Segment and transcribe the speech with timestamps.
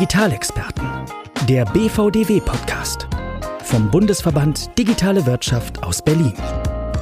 [0.00, 0.88] Digitalexperten.
[1.46, 3.06] Der BVDW Podcast
[3.64, 6.32] vom Bundesverband Digitale Wirtschaft aus Berlin.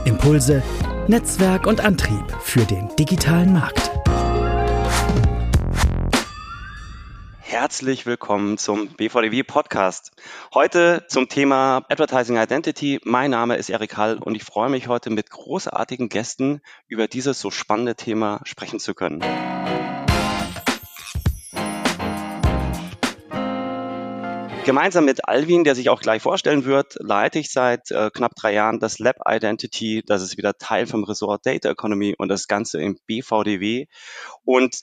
[0.05, 0.65] Impulse,
[1.07, 3.93] Netzwerk und Antrieb für den digitalen Markt.
[7.39, 10.11] Herzlich willkommen zum BVDW Podcast.
[10.53, 12.99] Heute zum Thema Advertising Identity.
[13.05, 17.39] Mein Name ist Erik Hall und ich freue mich heute mit großartigen Gästen über dieses
[17.39, 19.23] so spannende Thema sprechen zu können.
[24.69, 28.53] Gemeinsam mit Alvin, der sich auch gleich vorstellen wird, leite ich seit äh, knapp drei
[28.53, 30.03] Jahren das Lab Identity.
[30.05, 33.87] Das ist wieder Teil vom Resort Data Economy und das Ganze im BVDW.
[34.45, 34.79] Und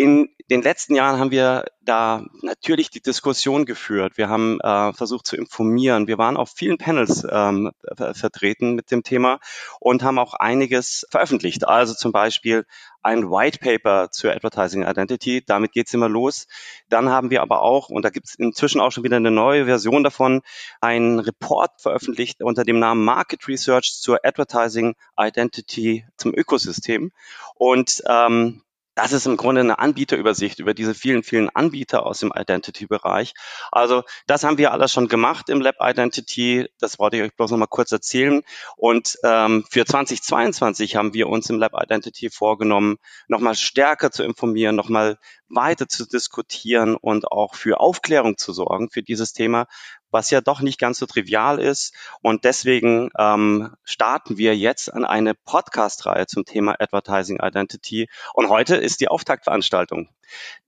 [0.00, 4.16] in den letzten Jahren haben wir da natürlich die Diskussion geführt.
[4.16, 6.06] Wir haben äh, versucht zu informieren.
[6.06, 7.70] Wir waren auf vielen Panels ähm,
[8.12, 9.40] vertreten mit dem Thema
[9.78, 11.68] und haben auch einiges veröffentlicht.
[11.68, 12.64] Also zum Beispiel
[13.02, 15.44] ein White Paper zur Advertising Identity.
[15.44, 16.46] Damit geht's immer los.
[16.88, 20.02] Dann haben wir aber auch, und da gibt's inzwischen auch schon wieder eine neue Version
[20.02, 20.40] davon,
[20.80, 27.12] einen Report veröffentlicht unter dem Namen Market Research zur Advertising Identity zum Ökosystem.
[27.54, 28.62] Und ähm,
[29.00, 33.32] das ist im Grunde eine Anbieterübersicht über diese vielen, vielen Anbieter aus dem Identity-Bereich.
[33.72, 36.68] Also das haben wir alles schon gemacht im Lab Identity.
[36.78, 38.42] Das wollte ich euch bloß noch mal kurz erzählen.
[38.76, 44.76] Und ähm, für 2022 haben wir uns im Lab Identity vorgenommen, nochmal stärker zu informieren,
[44.76, 49.66] nochmal weiter zu diskutieren und auch für Aufklärung zu sorgen für dieses Thema,
[50.10, 51.94] was ja doch nicht ganz so trivial ist.
[52.22, 58.08] Und deswegen ähm, starten wir jetzt an eine Podcast-Reihe zum Thema Advertising Identity.
[58.34, 60.08] Und heute ist die Auftaktveranstaltung.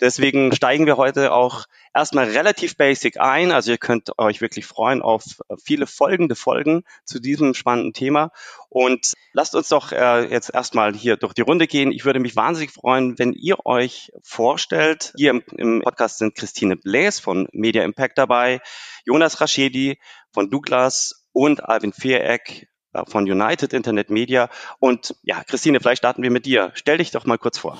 [0.00, 3.52] Deswegen steigen wir heute auch erstmal relativ basic ein.
[3.52, 5.24] Also ihr könnt euch wirklich freuen auf
[5.62, 8.32] viele folgende Folgen zu diesem spannenden Thema.
[8.68, 11.92] Und lasst uns doch äh, jetzt erstmal hier durch die Runde gehen.
[11.92, 15.12] Ich würde mich wahnsinnig freuen, wenn ihr euch vorstellt.
[15.16, 18.60] Hier im, im Podcast sind Christine Bläs von Media Impact dabei,
[19.04, 19.98] Jonas Raschedi
[20.32, 24.48] von Douglas und Alvin Viereck äh, von United Internet Media.
[24.78, 26.72] Und ja, Christine, vielleicht starten wir mit dir.
[26.74, 27.78] Stell dich doch mal kurz vor.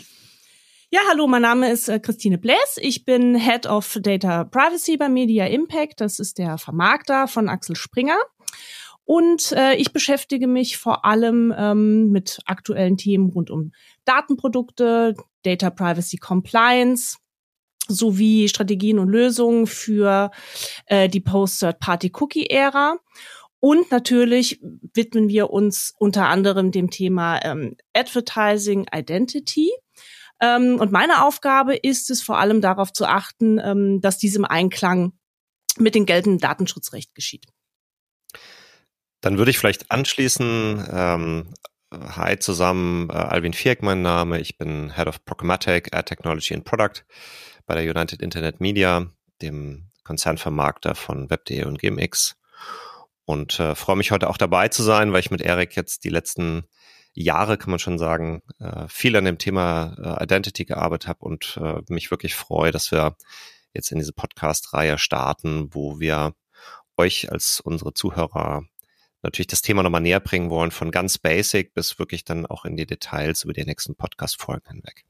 [0.91, 2.77] Ja, hallo, mein Name ist äh, Christine Bläs.
[2.77, 6.01] Ich bin Head of Data Privacy bei Media Impact.
[6.03, 8.19] Das ist der Vermarkter von Axel Springer.
[9.05, 13.73] Und äh, ich beschäftige mich vor allem ähm, mit aktuellen Themen rund um
[14.05, 17.17] Datenprodukte, Data Privacy Compliance
[17.89, 20.31] sowie Strategien und Lösungen für
[20.87, 22.97] äh, die Post-Third-Party-Cookie-Ära.
[23.61, 29.71] Und natürlich widmen wir uns unter anderem dem Thema ähm, Advertising Identity.
[30.41, 35.13] Ähm, und meine Aufgabe ist es vor allem darauf zu achten, ähm, dass diesem Einklang
[35.79, 37.47] mit dem geltenden Datenschutzrecht geschieht.
[39.21, 41.55] Dann würde ich vielleicht anschließen, ähm,
[41.93, 46.65] hi zusammen, äh, Alvin Vieck mein Name, ich bin Head of Programmatic, Ad Technology and
[46.65, 47.05] Product
[47.67, 49.07] bei der United Internet Media,
[49.41, 52.37] dem Konzernvermarkter von Web.de und GMX.
[53.25, 56.11] Und äh, freue mich heute auch dabei zu sein, weil ich mit Erik jetzt die
[56.11, 56.65] letzten
[57.15, 61.59] Jahre, kann man schon sagen, äh, viel an dem Thema äh, Identity gearbeitet habe und
[61.63, 63.17] äh, mich wirklich freue, dass wir
[63.75, 66.35] jetzt in diese Podcast-Reihe starten, wo wir
[66.97, 68.65] euch als unsere Zuhörer
[69.23, 72.77] natürlich das Thema nochmal näher bringen wollen, von ganz basic bis wirklich dann auch in
[72.77, 75.05] die Details über die nächsten Podcast-Folgen hinweg.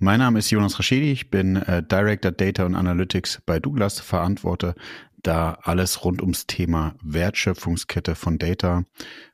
[0.00, 4.76] Mein Name ist Jonas Raschedi, ich bin äh, Director Data und Analytics bei Douglas, verantworte
[5.24, 8.84] da alles rund ums Thema Wertschöpfungskette von Data,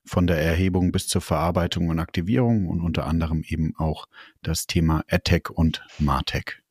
[0.07, 4.07] von der Erhebung bis zur Verarbeitung und Aktivierung und unter anderem eben auch
[4.43, 6.63] das Thema AdTech und MarTech.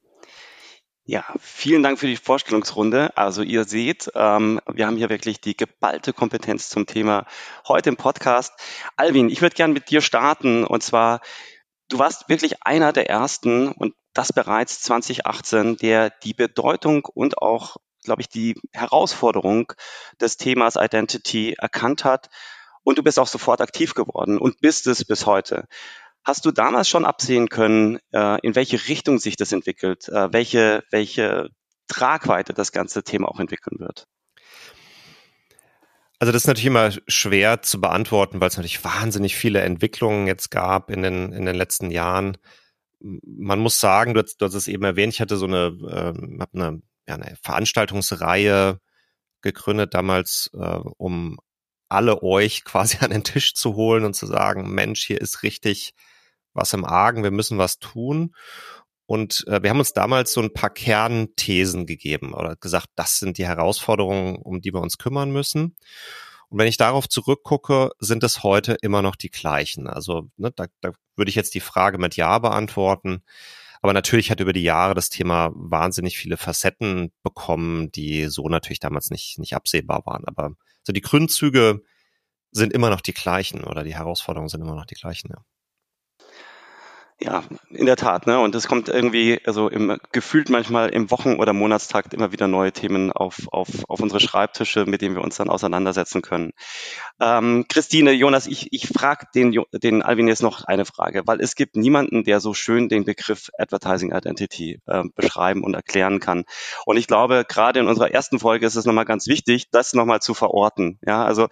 [1.06, 3.16] Ja, vielen Dank für die Vorstellungsrunde.
[3.16, 7.28] Also ihr seht, ähm, wir haben hier wirklich die geballte Kompetenz zum Thema
[7.68, 8.54] heute im Podcast.
[8.96, 11.22] Alvin, ich würde gerne mit dir starten und zwar,
[11.94, 17.78] du warst wirklich einer der ersten und das bereits 2018, der die Bedeutung und auch
[18.04, 19.72] glaube ich, die Herausforderung
[20.20, 22.30] des Themas Identity erkannt hat.
[22.84, 25.68] Und du bist auch sofort aktiv geworden und bist es bis heute.
[26.26, 30.84] Hast du damals schon absehen können, äh, in welche Richtung sich das entwickelt, äh, welche,
[30.92, 31.50] welche
[31.88, 34.06] Tragweite das ganze Thema auch entwickeln wird?
[36.24, 40.52] Also das ist natürlich immer schwer zu beantworten, weil es natürlich wahnsinnig viele Entwicklungen jetzt
[40.52, 42.38] gab in den, in den letzten Jahren.
[43.02, 46.40] Man muss sagen, du hast, du hast es eben erwähnt, ich hatte so eine, äh,
[46.40, 48.80] hab eine ja, eine Veranstaltungsreihe
[49.42, 51.40] gegründet damals, äh, um
[51.90, 55.94] alle euch quasi an den Tisch zu holen und zu sagen, Mensch, hier ist richtig
[56.54, 58.34] was im Argen, wir müssen was tun.
[59.06, 63.38] Und äh, wir haben uns damals so ein paar Kernthesen gegeben oder gesagt, das sind
[63.38, 65.76] die Herausforderungen, um die wir uns kümmern müssen.
[66.50, 69.88] Und wenn ich darauf zurückgucke, sind es heute immer noch die gleichen.
[69.88, 73.24] Also ne, da, da würde ich jetzt die Frage mit Ja beantworten.
[73.82, 78.80] Aber natürlich hat über die Jahre das Thema wahnsinnig viele Facetten bekommen, die so natürlich
[78.80, 80.24] damals nicht, nicht absehbar waren.
[80.26, 80.52] Aber
[80.84, 81.82] so die Gründzüge
[82.52, 85.32] sind immer noch die gleichen oder die Herausforderungen sind immer noch die gleichen.
[85.32, 85.44] Ja.
[87.24, 88.38] Ja, in der Tat, ne?
[88.42, 92.74] Und es kommt irgendwie, also im, gefühlt manchmal im Wochen- oder Monatstakt immer wieder neue
[92.74, 96.52] Themen auf, auf, auf unsere Schreibtische, mit denen wir uns dann auseinandersetzen können.
[97.22, 101.56] Ähm, Christine, Jonas, ich, ich frage den, den Alvin jetzt noch eine Frage, weil es
[101.56, 106.44] gibt niemanden, der so schön den Begriff Advertising Identity äh, beschreiben und erklären kann.
[106.86, 110.20] Und ich glaube, gerade in unserer ersten Folge ist es nochmal ganz wichtig, das nochmal
[110.20, 111.00] zu verorten.
[111.08, 111.48] Ja, also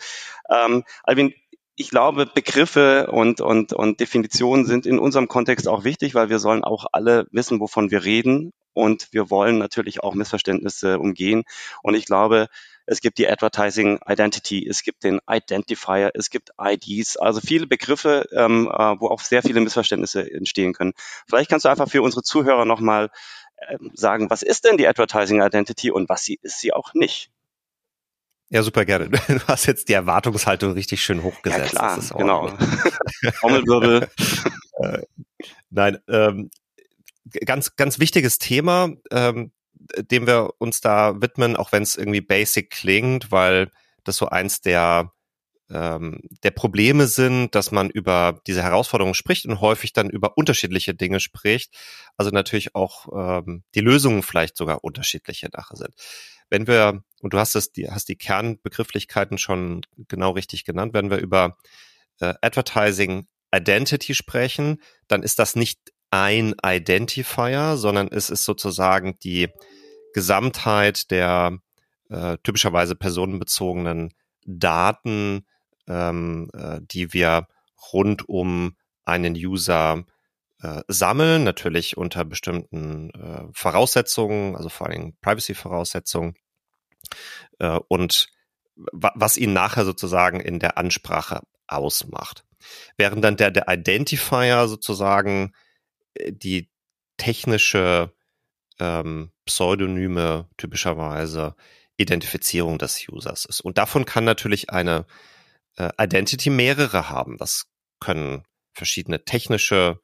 [0.50, 1.33] ähm, Alvin,
[1.75, 6.39] ich glaube, Begriffe und, und, und Definitionen sind in unserem Kontext auch wichtig, weil wir
[6.39, 8.51] sollen auch alle wissen, wovon wir reden.
[8.73, 11.44] Und wir wollen natürlich auch Missverständnisse umgehen.
[11.83, 12.47] Und ich glaube,
[12.85, 18.27] es gibt die Advertising Identity, es gibt den Identifier, es gibt IDs, also viele Begriffe,
[18.31, 20.94] ähm, äh, wo auch sehr viele Missverständnisse entstehen können.
[21.27, 23.09] Vielleicht kannst du einfach für unsere Zuhörer nochmal
[23.69, 27.29] ähm, sagen, was ist denn die Advertising Identity und was sie, ist sie auch nicht?
[28.51, 29.09] Ja, super gerne.
[29.27, 31.74] Du hast jetzt die Erwartungshaltung richtig schön hochgesetzt.
[31.74, 32.50] Ja, klar, genau.
[33.39, 34.09] Trommelwirbel.
[34.80, 35.01] Äh,
[35.69, 36.51] nein, ähm,
[37.45, 39.53] ganz, ganz wichtiges Thema, ähm,
[39.98, 43.71] dem wir uns da widmen, auch wenn es irgendwie basic klingt, weil
[44.03, 45.12] das so eins der
[45.69, 50.94] ähm, der Probleme sind, dass man über diese Herausforderungen spricht und häufig dann über unterschiedliche
[50.94, 51.74] Dinge spricht.
[52.18, 55.95] Also natürlich auch ähm, die Lösungen vielleicht sogar unterschiedliche nachher sind.
[56.51, 61.09] Wenn wir, und du hast es, die, hast die Kernbegrifflichkeiten schon genau richtig genannt, wenn
[61.09, 61.57] wir über
[62.19, 65.80] äh, Advertising Identity sprechen, dann ist das nicht
[66.12, 69.48] ein Identifier, sondern es ist sozusagen die
[70.13, 71.57] Gesamtheit der
[72.09, 74.13] äh, typischerweise personenbezogenen
[74.45, 75.45] Daten,
[75.88, 77.47] ähm, äh, die wir
[77.94, 78.75] rund um
[79.06, 80.04] einen User
[80.62, 86.36] äh, sammeln, natürlich unter bestimmten äh, Voraussetzungen, also vor allem Privacy-Voraussetzungen
[87.59, 88.30] äh, und
[88.75, 92.45] was ihn nachher sozusagen in der Ansprache ausmacht.
[92.98, 95.53] Während dann der, der Identifier sozusagen
[96.13, 96.69] äh, die
[97.18, 98.13] technische
[98.80, 101.56] ähm, Pseudonyme typischerweise
[101.98, 103.62] Identifizierung des Users ist.
[103.62, 105.06] Und davon kann natürlich eine
[105.77, 107.38] äh, Identity mehrere haben.
[107.38, 107.68] Das
[108.00, 108.44] können
[108.74, 110.00] verschiedene technische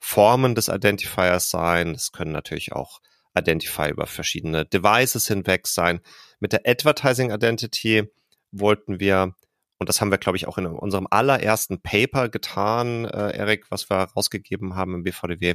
[0.00, 1.92] Formen des Identifiers sein.
[1.92, 3.00] Das können natürlich auch
[3.38, 6.00] Identifier über verschiedene Devices hinweg sein.
[6.40, 8.04] Mit der Advertising Identity
[8.50, 9.34] wollten wir,
[9.78, 13.90] und das haben wir, glaube ich, auch in unserem allerersten Paper getan, äh, Erik, was
[13.90, 15.54] wir rausgegeben haben im BVDW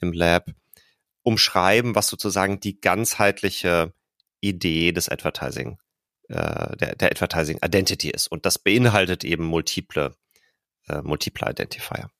[0.00, 0.50] im Lab,
[1.22, 3.92] umschreiben, was sozusagen die ganzheitliche
[4.40, 5.78] Idee des Advertising
[6.28, 8.28] äh, der, der Advertising Identity ist.
[8.28, 10.14] Und das beinhaltet eben multiple,
[10.88, 12.10] äh, multiple Identifier.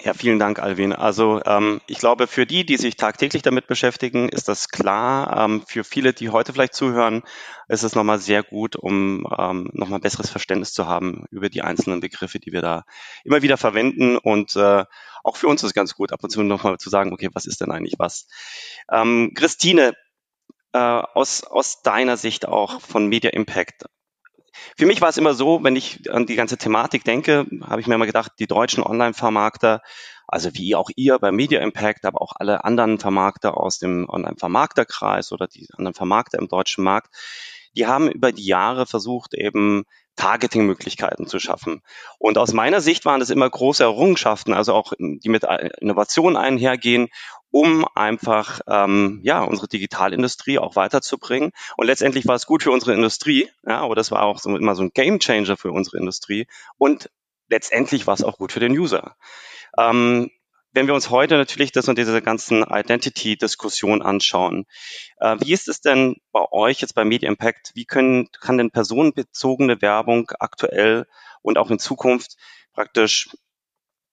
[0.00, 0.92] Ja, vielen Dank, Alvin.
[0.92, 5.36] Also ähm, ich glaube, für die, die sich tagtäglich damit beschäftigen, ist das klar.
[5.36, 7.22] Ähm, für viele, die heute vielleicht zuhören,
[7.66, 11.98] ist es nochmal sehr gut, um ähm, nochmal besseres Verständnis zu haben über die einzelnen
[11.98, 12.84] Begriffe, die wir da
[13.24, 14.16] immer wieder verwenden.
[14.16, 14.84] Und äh,
[15.24, 17.46] auch für uns ist es ganz gut, ab und zu nochmal zu sagen, okay, was
[17.46, 18.28] ist denn eigentlich was?
[18.92, 19.94] Ähm, Christine,
[20.74, 23.86] äh, aus, aus deiner Sicht auch von Media Impact?
[24.76, 27.86] Für mich war es immer so, wenn ich an die ganze Thematik denke, habe ich
[27.86, 29.82] mir immer gedacht, die deutschen Online-Vermarkter,
[30.26, 35.32] also wie auch ihr bei Media Impact, aber auch alle anderen Vermarkter aus dem Online-Vermarkterkreis
[35.32, 37.14] oder die anderen Vermarkter im deutschen Markt,
[37.76, 39.84] die haben über die Jahre versucht, eben
[40.16, 41.80] Targeting-Möglichkeiten zu schaffen.
[42.18, 45.44] Und aus meiner Sicht waren das immer große Errungenschaften, also auch die mit
[45.80, 47.08] Innovationen einhergehen,
[47.50, 51.52] um einfach ähm, ja unsere Digitalindustrie auch weiterzubringen.
[51.76, 54.74] Und letztendlich war es gut für unsere Industrie, ja, aber das war auch so immer
[54.74, 56.46] so ein Gamechanger für unsere Industrie.
[56.76, 57.10] Und
[57.48, 59.16] letztendlich war es auch gut für den User.
[59.78, 60.30] Ähm,
[60.72, 64.66] wenn wir uns heute natürlich das und diese ganzen Identity-Diskussion anschauen,
[65.18, 67.72] äh, wie ist es denn bei euch jetzt bei Media Impact?
[67.74, 71.06] Wie können, kann denn personenbezogene Werbung aktuell
[71.40, 72.36] und auch in Zukunft
[72.74, 73.30] praktisch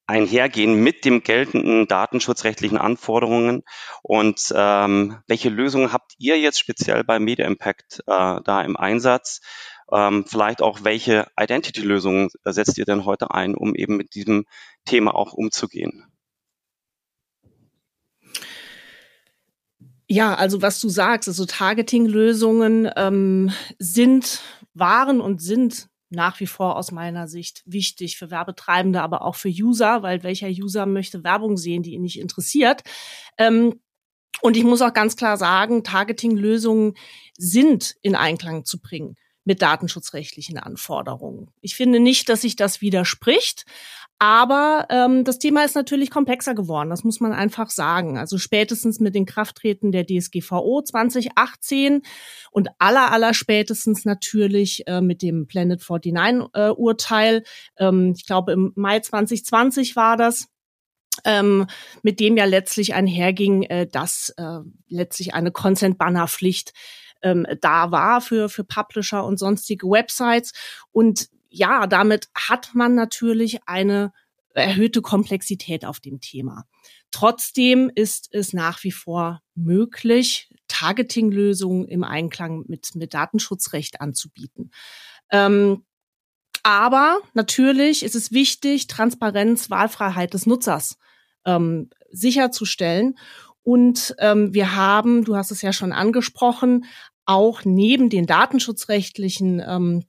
[0.08, 3.64] einhergehen mit dem geltenden datenschutzrechtlichen Anforderungen
[4.04, 9.42] und ähm, welche Lösungen habt ihr jetzt speziell bei Media Impact äh, da im Einsatz?
[9.92, 14.46] Ähm, vielleicht auch welche Identity-Lösungen setzt ihr denn heute ein, um eben mit diesem
[14.84, 16.06] Thema auch umzugehen?
[20.08, 24.42] Ja, also was du sagst, also Targeting-Lösungen ähm, sind,
[24.74, 29.50] waren und sind nach wie vor aus meiner Sicht wichtig für Werbetreibende, aber auch für
[29.50, 32.84] User, weil welcher User möchte Werbung sehen, die ihn nicht interessiert.
[33.38, 33.80] Ähm,
[34.42, 36.96] und ich muss auch ganz klar sagen, Targeting-Lösungen
[37.38, 41.52] sind in Einklang zu bringen mit datenschutzrechtlichen Anforderungen.
[41.62, 43.66] Ich finde nicht, dass sich das widerspricht,
[44.18, 48.18] Aber ähm, das Thema ist natürlich komplexer geworden, das muss man einfach sagen.
[48.18, 52.02] Also spätestens mit den Krafttreten der DSGVO 2018
[52.52, 57.44] und aller, aller spätestens natürlich äh, mit dem Planet 49-Urteil,
[57.76, 60.48] äh, ähm, ich glaube im Mai 2020 war das,
[61.26, 61.68] ähm,
[62.02, 66.72] mit dem ja letztlich einherging, äh, dass äh, letztlich eine Consent-Banner-Pflicht
[67.22, 70.54] ähm, da war für, für Publisher und sonstige Websites.
[70.92, 74.12] Und ja, damit hat man natürlich eine
[74.54, 76.66] erhöhte Komplexität auf dem Thema.
[77.12, 84.72] Trotzdem ist es nach wie vor möglich, Targeting-Lösungen im Einklang mit, mit Datenschutzrecht anzubieten.
[85.32, 85.86] Ähm,
[86.64, 90.98] aber natürlich ist es wichtig, Transparenz, Wahlfreiheit des Nutzers
[91.46, 93.18] ähm, sicherzustellen.
[93.64, 96.86] Und ähm, wir haben, du hast es ja schon angesprochen,
[97.26, 100.06] auch neben den datenschutzrechtlichen ähm,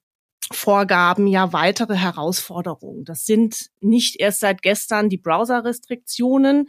[0.53, 3.05] Vorgaben ja weitere Herausforderungen.
[3.05, 6.69] Das sind nicht erst seit gestern die Browser-Restriktionen,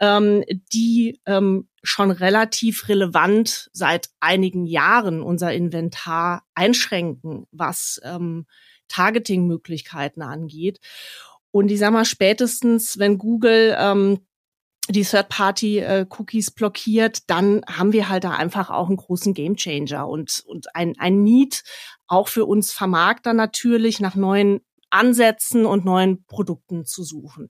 [0.00, 8.46] ähm, die ähm, schon relativ relevant seit einigen Jahren unser Inventar einschränken, was ähm,
[8.88, 10.80] Targeting-Möglichkeiten angeht.
[11.50, 14.20] Und ich sag mal, spätestens, wenn Google ähm,
[14.92, 20.74] die Third-Party-Cookies blockiert, dann haben wir halt da einfach auch einen großen Gamechanger und, und
[20.74, 21.62] ein, ein Need
[22.06, 27.48] auch für uns Vermarkter natürlich nach neuen Ansätzen und neuen Produkten zu suchen.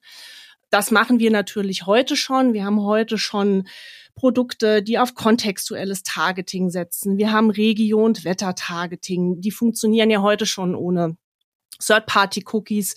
[0.70, 2.52] Das machen wir natürlich heute schon.
[2.52, 3.66] Wir haben heute schon
[4.14, 7.18] Produkte, die auf kontextuelles Targeting setzen.
[7.18, 9.40] Wir haben Region- und Wetter-Targeting.
[9.40, 11.16] Die funktionieren ja heute schon ohne
[11.80, 12.94] Third-Party-Cookies.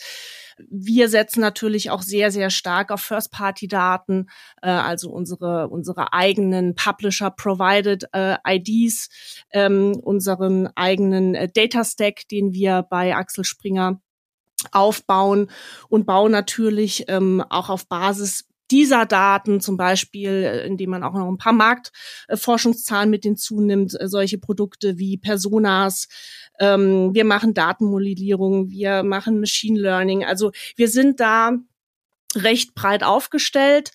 [0.70, 4.30] Wir setzen natürlich auch sehr, sehr stark auf First-Party-Daten,
[4.62, 9.10] äh, also unsere, unsere eigenen Publisher-Provided äh, IDs,
[9.52, 14.02] ähm, unseren eigenen äh, Data-Stack, den wir bei Axel Springer
[14.72, 15.50] aufbauen
[15.90, 21.14] und bauen natürlich ähm, auch auf Basis dieser Daten, zum Beispiel, äh, indem man auch
[21.14, 26.08] noch ein paar Marktforschungszahlen mit hinzunimmt, äh, solche Produkte wie Personas.
[26.64, 30.24] Ähm, wir machen Datenmodellierung, wir machen Machine Learning.
[30.24, 31.58] Also wir sind da
[32.36, 33.92] recht breit aufgestellt.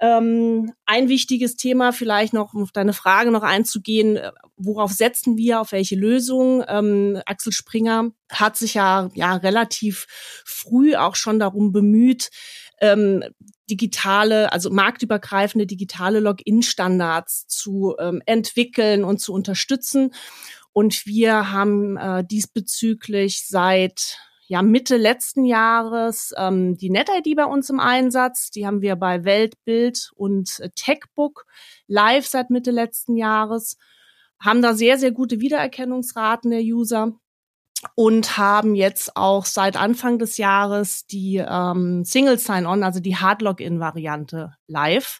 [0.00, 5.36] Ähm, ein wichtiges Thema vielleicht noch, um auf deine Frage noch einzugehen, äh, worauf setzen
[5.36, 6.64] wir, auf welche Lösung?
[6.68, 10.06] Ähm, Axel Springer hat sich ja, ja relativ
[10.44, 12.30] früh auch schon darum bemüht,
[12.80, 13.24] ähm,
[13.70, 20.14] digitale, also marktübergreifende digitale Login-Standards zu ähm, entwickeln und zu unterstützen.
[20.78, 24.16] Und wir haben äh, diesbezüglich seit
[24.46, 28.52] ja, Mitte letzten Jahres ähm, die NetID bei uns im Einsatz.
[28.52, 31.46] Die haben wir bei Weltbild und äh, Techbook
[31.88, 33.76] live seit Mitte letzten Jahres.
[34.38, 37.10] Haben da sehr, sehr gute Wiedererkennungsraten der User
[37.96, 44.54] und haben jetzt auch seit Anfang des Jahres die ähm, Single Sign-On, also die Hard-Login-Variante
[44.68, 45.18] live.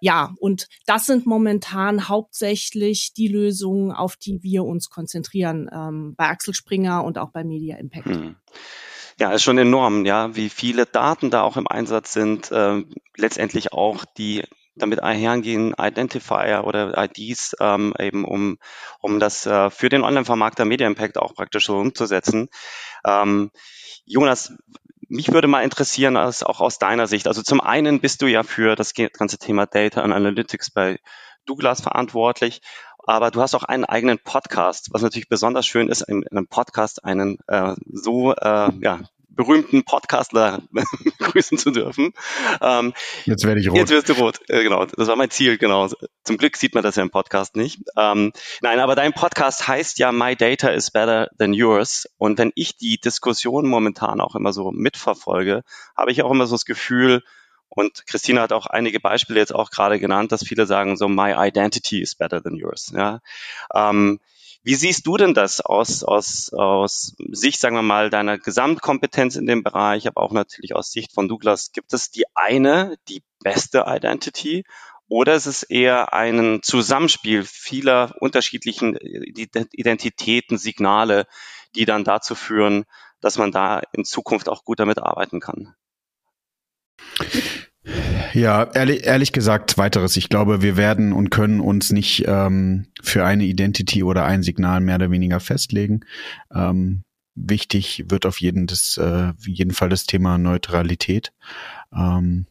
[0.00, 6.28] Ja, und das sind momentan hauptsächlich die Lösungen, auf die wir uns konzentrieren ähm, bei
[6.28, 8.06] Axel Springer und auch bei Media Impact.
[8.06, 8.36] Hm.
[9.18, 12.84] Ja, ist schon enorm, ja, wie viele Daten da auch im Einsatz sind, äh,
[13.16, 14.44] letztendlich auch die
[14.78, 18.58] damit einhergehen Identifier oder IDs ähm, eben, um,
[19.00, 22.48] um das äh, für den Online-Vermarkter Media Impact auch praktisch so umzusetzen.
[23.04, 23.50] Ähm,
[24.04, 24.52] Jonas,
[25.08, 27.26] mich würde mal interessieren, als, auch aus deiner Sicht.
[27.26, 30.98] Also zum einen bist du ja für das ganze Thema Data and Analytics bei
[31.46, 32.60] Douglas verantwortlich,
[33.06, 36.46] aber du hast auch einen eigenen Podcast, was natürlich besonders schön ist, in, in einem
[36.46, 39.00] Podcast einen äh, so äh, ja,
[39.38, 40.62] berühmten Podcastler
[41.18, 42.12] begrüßen zu dürfen.
[42.60, 42.92] Ähm,
[43.24, 43.78] jetzt werde ich rot.
[43.78, 44.84] Jetzt wirst du rot, äh, genau.
[44.84, 45.88] Das war mein Ziel, genau.
[46.24, 47.80] Zum Glück sieht man das ja im Podcast nicht.
[47.96, 52.08] Ähm, nein, aber dein Podcast heißt ja My Data is Better Than Yours.
[52.18, 55.62] Und wenn ich die Diskussion momentan auch immer so mitverfolge,
[55.96, 57.22] habe ich auch immer so das Gefühl,
[57.68, 61.34] und Christina hat auch einige Beispiele jetzt auch gerade genannt, dass viele sagen so, my
[61.36, 62.92] identity is better than yours.
[62.96, 63.20] Ja.
[63.72, 64.18] Ähm,
[64.68, 69.46] wie siehst du denn das aus, aus, aus Sicht, sagen wir mal, deiner Gesamtkompetenz in
[69.46, 71.72] dem Bereich, aber auch natürlich aus Sicht von Douglas?
[71.72, 74.64] Gibt es die eine, die beste Identity?
[75.08, 81.26] Oder ist es eher ein Zusammenspiel vieler unterschiedlichen Identitäten, Signale,
[81.74, 82.84] die dann dazu führen,
[83.22, 85.76] dass man da in Zukunft auch gut damit arbeiten kann?
[88.32, 90.16] Ja, ehrlich, ehrlich gesagt, weiteres.
[90.16, 94.80] Ich glaube, wir werden und können uns nicht ähm, für eine Identity oder ein Signal
[94.80, 96.00] mehr oder weniger festlegen.
[96.54, 97.04] Ähm,
[97.34, 101.32] wichtig wird auf jeden, das, äh, jeden Fall das Thema Neutralität.
[101.94, 102.46] Ähm,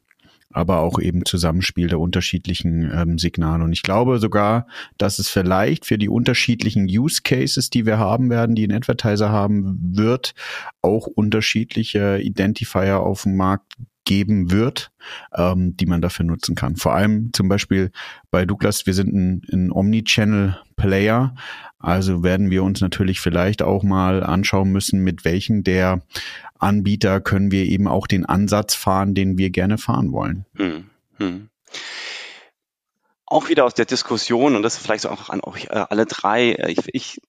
[0.50, 3.64] aber auch eben Zusammenspiel der unterschiedlichen ähm, Signale.
[3.64, 4.68] Und ich glaube sogar,
[4.98, 9.30] dass es vielleicht für die unterschiedlichen Use Cases, die wir haben werden, die ein Advertiser
[9.30, 10.34] haben wird,
[10.82, 13.74] auch unterschiedliche Identifier auf dem Markt
[14.08, 14.90] geben wird,
[15.36, 16.78] ähm, die man dafür nutzen kann.
[16.78, 17.92] Vor allem zum Beispiel
[18.32, 21.36] bei Douglas, wir sind ein, ein Omnichannel-Player,
[21.78, 26.02] also werden wir uns natürlich vielleicht auch mal anschauen müssen, mit welchen der
[26.58, 30.46] Anbieter können wir eben auch den Ansatz fahren, den wir gerne fahren wollen.
[30.56, 31.50] Hm, hm.
[33.26, 36.72] Auch wieder aus der Diskussion, und das vielleicht auch an euch äh, alle drei, äh,
[36.72, 37.22] ich, ich,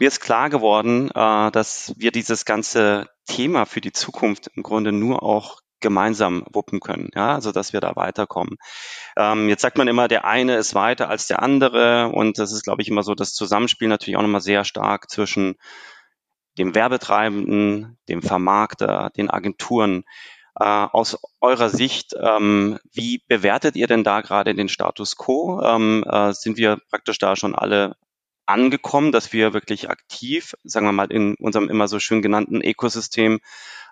[0.00, 4.90] mir ist klar geworden, äh, dass wir dieses ganze Thema für die Zukunft im Grunde
[4.90, 8.56] nur auch gemeinsam wuppen können, ja, also dass wir da weiterkommen.
[9.16, 12.64] Ähm, jetzt sagt man immer, der eine ist weiter als der andere und das ist,
[12.64, 15.54] glaube ich, immer so das Zusammenspiel natürlich auch nochmal sehr stark zwischen
[16.58, 20.04] dem Werbetreibenden, dem Vermarkter, den Agenturen.
[20.58, 25.60] Äh, aus eurer Sicht, ähm, wie bewertet ihr denn da gerade den Status quo?
[25.62, 27.96] Ähm, äh, sind wir praktisch da schon alle
[28.46, 33.40] angekommen, dass wir wirklich aktiv, sagen wir mal, in unserem immer so schön genannten Ökosystem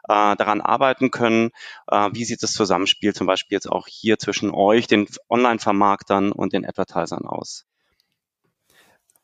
[0.08, 1.50] äh, daran arbeiten können.
[1.88, 6.52] Äh, wie sieht das Zusammenspiel zum Beispiel jetzt auch hier zwischen euch, den Online-Vermarktern und
[6.52, 7.66] den Advertisern aus?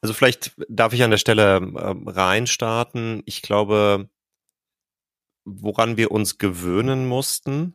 [0.01, 3.23] Also vielleicht darf ich an der Stelle äh, reinstarten.
[3.27, 4.09] Ich glaube,
[5.45, 7.75] woran wir uns gewöhnen mussten,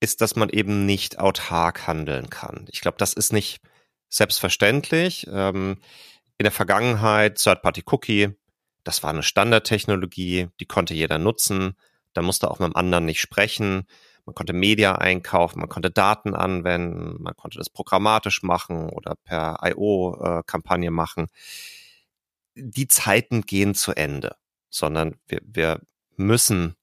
[0.00, 2.66] ist, dass man eben nicht autark handeln kann.
[2.70, 3.60] Ich glaube, das ist nicht
[4.08, 5.26] selbstverständlich.
[5.30, 5.78] Ähm,
[6.38, 8.30] in der Vergangenheit Third-Party-Cookie,
[8.84, 11.76] das war eine Standardtechnologie, die konnte jeder nutzen.
[12.12, 13.86] Da musste auch mit dem anderen nicht sprechen.
[14.24, 19.58] Man konnte Media einkaufen, man konnte Daten anwenden, man konnte das programmatisch machen oder per
[19.62, 21.26] IO-Kampagne äh, machen.
[22.54, 24.36] Die Zeiten gehen zu Ende,
[24.68, 25.80] sondern wir, wir
[26.16, 26.76] müssen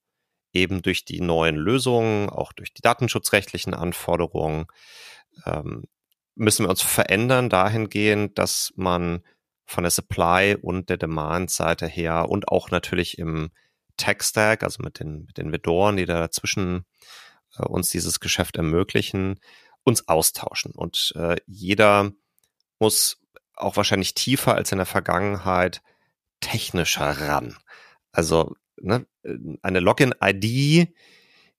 [0.52, 4.66] eben durch die neuen Lösungen, auch durch die datenschutzrechtlichen Anforderungen,
[5.46, 5.84] ähm,
[6.36, 9.22] müssen wir uns verändern dahingehend, dass man
[9.66, 13.52] von der Supply und der Demand-Seite her und auch natürlich im
[14.00, 16.86] Tech-Stack, also mit den, mit den Vedoren, die da dazwischen
[17.58, 19.40] äh, uns dieses Geschäft ermöglichen,
[19.84, 20.72] uns austauschen.
[20.72, 22.12] Und äh, jeder
[22.80, 23.22] muss
[23.56, 25.82] auch wahrscheinlich tiefer als in der Vergangenheit
[26.40, 27.58] technischer ran.
[28.12, 29.06] Also ne,
[29.62, 30.90] eine Login-ID,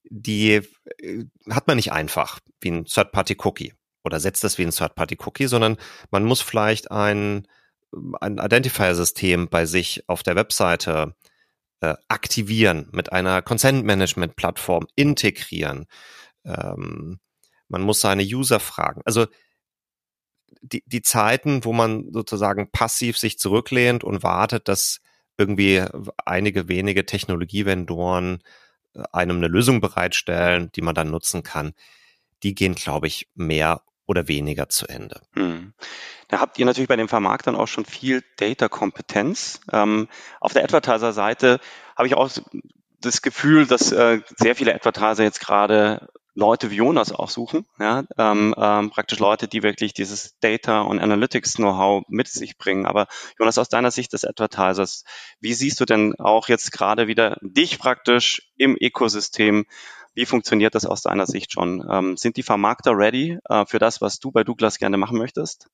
[0.04, 0.52] die
[0.98, 5.76] äh, hat man nicht einfach wie ein Third-Party-Cookie oder setzt das wie ein Third-Party-Cookie, sondern
[6.10, 7.46] man muss vielleicht ein,
[8.20, 11.14] ein Identifier-System bei sich auf der Webseite
[11.80, 15.86] äh, aktivieren, mit einer Consent-Management-Plattform integrieren.
[16.44, 17.20] Ähm,
[17.68, 19.02] man muss seine User fragen.
[19.04, 19.26] Also
[20.62, 25.00] die, die Zeiten, wo man sozusagen passiv sich zurücklehnt und wartet, dass
[25.38, 25.82] irgendwie
[26.26, 28.42] einige wenige Technologievendoren
[28.94, 31.72] äh, einem eine Lösung bereitstellen, die man dann nutzen kann,
[32.42, 35.20] die gehen, glaube ich, mehr oder weniger zu Ende.
[35.34, 35.72] Hm.
[36.26, 39.60] Da habt ihr natürlich bei den Vermarktern auch schon viel Data-Kompetenz.
[39.72, 40.08] Ähm,
[40.40, 41.60] auf der Advertiser-Seite
[41.96, 42.28] habe ich auch
[43.00, 48.02] das Gefühl, dass äh, sehr viele Advertiser jetzt gerade Leute wie Jonas auch suchen, ja,
[48.18, 52.86] ähm, ähm, praktisch Leute, die wirklich dieses Data und Analytics Know-how mit sich bringen.
[52.86, 53.06] Aber
[53.38, 55.04] Jonas, aus deiner Sicht des Advertisers,
[55.40, 59.66] wie siehst du denn auch jetzt gerade wieder dich praktisch im Ökosystem
[60.20, 61.82] wie funktioniert das aus deiner Sicht schon?
[61.90, 65.70] Ähm, sind die Vermarkter ready äh, für das, was du bei Douglas gerne machen möchtest?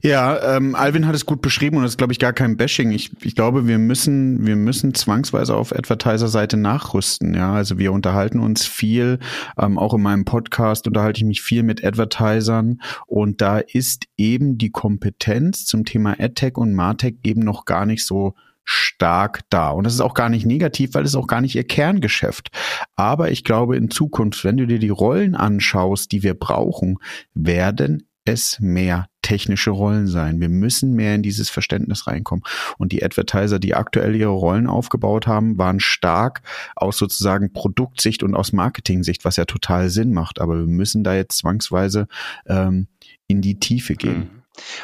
[0.00, 2.92] Ja, ähm, Alvin hat es gut beschrieben und das ist, glaube ich, gar kein Bashing.
[2.92, 7.34] Ich, ich glaube, wir müssen, wir müssen zwangsweise auf Advertiser-Seite nachrüsten.
[7.34, 9.18] Ja, also wir unterhalten uns viel,
[9.58, 14.56] ähm, auch in meinem Podcast unterhalte ich mich viel mit Advertisern und da ist eben
[14.56, 18.36] die Kompetenz zum Thema AdTech und MarTech eben noch gar nicht so
[18.70, 19.70] stark da.
[19.70, 22.50] Und das ist auch gar nicht negativ, weil es auch gar nicht ihr Kerngeschäft.
[22.96, 26.98] Aber ich glaube, in Zukunft, wenn du dir die Rollen anschaust, die wir brauchen,
[27.32, 30.38] werden es mehr technische Rollen sein.
[30.40, 32.44] Wir müssen mehr in dieses Verständnis reinkommen.
[32.76, 36.42] Und die Advertiser, die aktuell ihre Rollen aufgebaut haben, waren stark
[36.76, 40.42] aus sozusagen Produktsicht und aus Marketing-Sicht, was ja total Sinn macht.
[40.42, 42.06] Aber wir müssen da jetzt zwangsweise
[42.46, 42.88] ähm,
[43.26, 44.37] in die Tiefe gehen.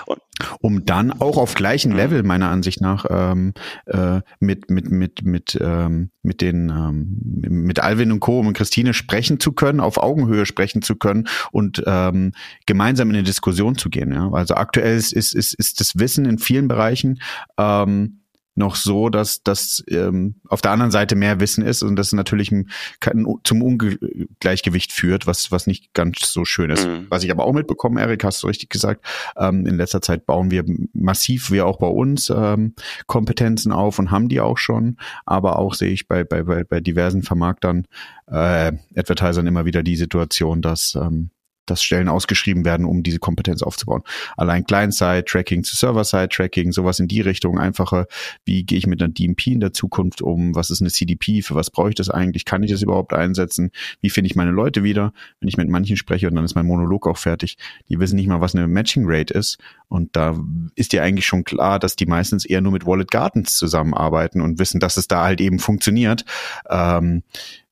[0.06, 0.20] Und
[0.60, 1.96] um dann auch auf gleichem mhm.
[1.96, 3.54] Level meiner Ansicht nach ähm,
[3.86, 8.40] äh, mit mit mit mit ähm, mit den ähm, mit Alvin und Co.
[8.40, 12.32] und Christine sprechen zu können, auf Augenhöhe sprechen zu können und ähm,
[12.66, 14.12] gemeinsam in eine Diskussion zu gehen.
[14.12, 14.30] Ja?
[14.32, 17.20] Also aktuell ist ist ist, ist das Wissen in vielen Bereichen
[17.58, 18.23] ähm,
[18.54, 22.52] noch so, dass das ähm, auf der anderen Seite mehr Wissen ist und das natürlich
[23.00, 26.86] kann, zum Ungleichgewicht führt, was was nicht ganz so schön ist.
[26.86, 27.06] Mhm.
[27.08, 29.04] Was ich aber auch mitbekommen, Erik, hast du richtig gesagt,
[29.36, 32.74] ähm, in letzter Zeit bauen wir massiv, wir auch bei uns, ähm,
[33.06, 36.80] Kompetenzen auf und haben die auch schon, aber auch sehe ich bei, bei, bei, bei
[36.80, 37.86] diversen Vermarktern,
[38.26, 41.30] äh, Advertisern immer wieder die Situation, dass ähm,
[41.66, 44.02] dass Stellen ausgeschrieben werden, um diese Kompetenz aufzubauen.
[44.36, 48.06] Allein Client-Side-Tracking zu Server-Side-Tracking, sowas in die Richtung, einfacher,
[48.44, 51.54] wie gehe ich mit einer DMP in der Zukunft um, was ist eine CDP, für
[51.54, 54.82] was brauche ich das eigentlich, kann ich das überhaupt einsetzen, wie finde ich meine Leute
[54.82, 57.56] wieder, wenn ich mit manchen spreche und dann ist mein Monolog auch fertig,
[57.88, 59.58] die wissen nicht mal, was eine Matching-Rate ist.
[59.88, 60.36] Und da
[60.74, 64.58] ist dir eigentlich schon klar, dass die meistens eher nur mit Wallet Gardens zusammenarbeiten und
[64.58, 66.24] wissen, dass es da halt eben funktioniert.
[66.68, 67.22] Ähm,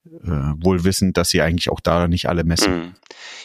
[0.05, 2.75] äh, wohl wissend, dass sie eigentlich auch da nicht alle messen.
[2.75, 2.95] Mhm.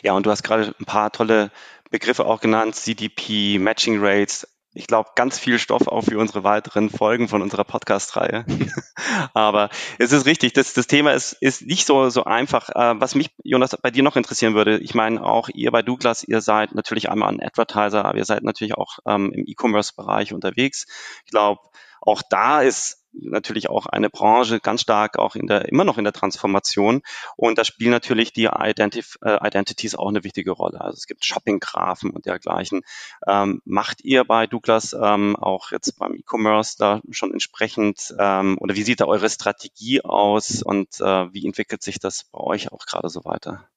[0.04, 1.52] Ja, und du hast gerade ein paar tolle
[1.92, 4.48] Begriffe auch genannt, CDP, Matching Rates.
[4.74, 8.46] Ich glaube, ganz viel Stoff auch für unsere weiteren Folgen von unserer Podcast-Reihe.
[9.34, 12.70] Aber es ist richtig, das, das Thema ist, ist nicht so, so einfach.
[12.70, 16.24] Äh, was mich, Jonas, bei dir noch interessieren würde, ich meine, auch ihr bei Douglas,
[16.24, 20.86] ihr seid natürlich einmal ein Advertiser, aber ihr seid natürlich auch ähm, im E-Commerce-Bereich unterwegs.
[21.26, 21.62] Ich glaube,
[22.02, 26.04] auch da ist natürlich auch eine Branche ganz stark auch in der, immer noch in
[26.04, 27.02] der Transformation.
[27.36, 30.82] Und da spielen natürlich die Identif äh, Identities auch eine wichtige Rolle.
[30.82, 32.82] Also es gibt Shopping-Graphen und dergleichen.
[33.28, 38.76] Ähm, macht ihr bei Douglas ähm, auch jetzt beim E-Commerce da schon entsprechend ähm, oder
[38.76, 42.86] wie sieht da eure Strategie aus und äh, wie entwickelt sich das bei euch auch
[42.86, 43.68] gerade so weiter?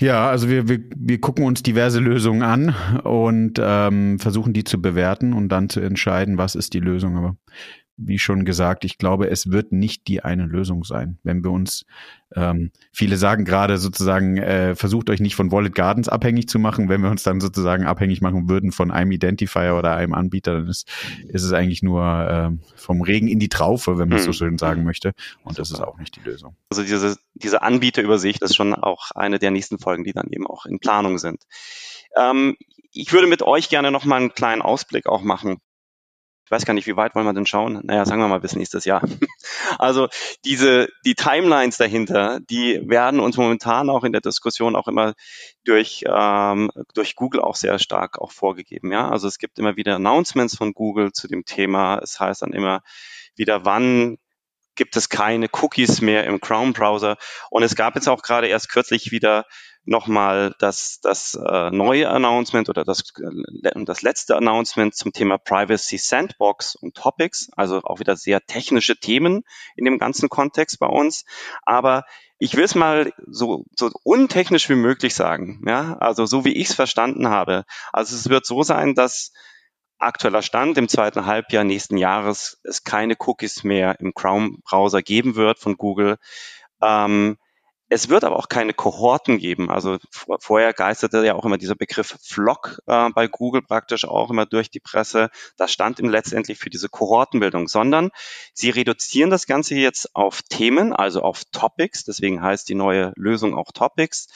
[0.00, 4.80] Ja, also wir, wir, wir gucken uns diverse Lösungen an und ähm, versuchen die zu
[4.80, 7.16] bewerten und dann zu entscheiden, was ist die Lösung.
[7.16, 7.36] Aber
[7.98, 11.18] wie schon gesagt, ich glaube, es wird nicht die eine Lösung sein.
[11.24, 11.84] Wenn wir uns,
[12.34, 16.88] ähm, viele sagen gerade sozusagen, äh, versucht euch nicht von Wallet Gardens abhängig zu machen.
[16.88, 20.68] Wenn wir uns dann sozusagen abhängig machen würden von einem Identifier oder einem Anbieter, dann
[20.68, 20.88] ist,
[21.26, 24.34] ist es eigentlich nur äh, vom Regen in die Traufe, wenn man es so hm.
[24.34, 25.12] schön sagen möchte.
[25.42, 26.56] Und das ist auch nicht die Lösung.
[26.70, 30.66] Also diese, diese Anbieterübersicht ist schon auch eine der nächsten Folgen, die dann eben auch
[30.66, 31.42] in Planung sind.
[32.16, 32.56] Ähm,
[32.92, 35.58] ich würde mit euch gerne noch mal einen kleinen Ausblick auch machen
[36.48, 37.80] ich weiß gar nicht, wie weit wollen wir denn schauen?
[37.82, 39.02] Naja, sagen wir mal bis nächstes Jahr.
[39.78, 40.08] Also
[40.46, 45.12] diese, die Timelines dahinter, die werden uns momentan auch in der Diskussion auch immer
[45.64, 48.90] durch, ähm, durch Google auch sehr stark auch vorgegeben.
[48.90, 51.98] Ja, also es gibt immer wieder Announcements von Google zu dem Thema.
[52.02, 52.80] Es heißt dann immer
[53.36, 54.16] wieder, wann
[54.78, 57.18] gibt es keine Cookies mehr im Chrome-Browser.
[57.50, 59.44] Und es gab jetzt auch gerade erst kürzlich wieder
[59.84, 65.98] nochmal das, das äh, neue Announcement oder das, äh, das letzte Announcement zum Thema Privacy
[65.98, 69.42] Sandbox und Topics, also auch wieder sehr technische Themen
[69.76, 71.24] in dem ganzen Kontext bei uns.
[71.64, 72.04] Aber
[72.38, 76.68] ich will es mal so, so untechnisch wie möglich sagen, ja, also so wie ich
[76.68, 77.64] es verstanden habe.
[77.92, 79.32] Also es wird so sein, dass
[79.98, 85.58] aktueller Stand im zweiten Halbjahr nächsten Jahres es keine Cookies mehr im Chrome-Browser geben wird
[85.58, 86.18] von Google.
[86.82, 87.36] Ähm,
[87.90, 89.70] es wird aber auch keine Kohorten geben.
[89.70, 89.96] Also
[90.40, 94.70] vorher geisterte ja auch immer dieser Begriff Flock äh, bei Google praktisch auch immer durch
[94.70, 95.30] die Presse.
[95.56, 98.10] Das stand ihm letztendlich für diese Kohortenbildung, sondern
[98.52, 102.04] sie reduzieren das Ganze jetzt auf Themen, also auf Topics.
[102.04, 104.28] Deswegen heißt die neue Lösung auch Topics.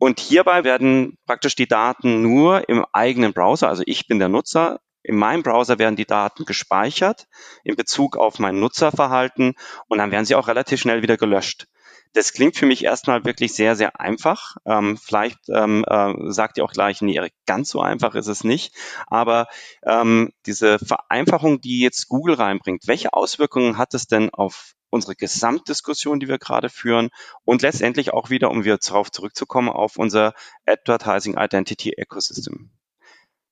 [0.00, 4.80] Und hierbei werden praktisch die Daten nur im eigenen Browser, also ich bin der Nutzer,
[5.02, 7.26] in meinem Browser werden die Daten gespeichert
[7.64, 9.52] in Bezug auf mein Nutzerverhalten
[9.88, 11.66] und dann werden sie auch relativ schnell wieder gelöscht.
[12.12, 14.56] Das klingt für mich erstmal wirklich sehr, sehr einfach.
[14.64, 18.74] Ähm, vielleicht ähm, äh, sagt ihr auch gleich, nee, ganz so einfach ist es nicht.
[19.06, 19.46] Aber
[19.84, 26.18] ähm, diese Vereinfachung, die jetzt Google reinbringt, welche Auswirkungen hat es denn auf unsere Gesamtdiskussion,
[26.18, 27.10] die wir gerade führen
[27.44, 30.34] und letztendlich auch wieder, um wieder darauf zurückzukommen, auf unser
[30.66, 32.72] Advertising Identity Ecosystem?